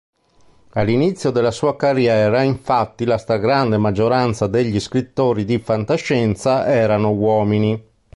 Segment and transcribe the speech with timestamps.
[0.71, 7.87] All'inizio della sua carriera infatti la stragrande maggioranza degli scrittori di fantascienza erano uomini.